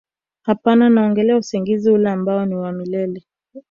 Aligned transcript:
hapana 0.41 0.89
naongelea 0.89 1.37
usingizi 1.37 1.89
ule 1.89 2.09
ambao 2.09 2.45
ni 2.45 2.55
wa 2.55 2.71
milele 2.71 3.23